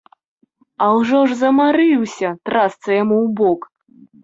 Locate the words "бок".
3.45-3.71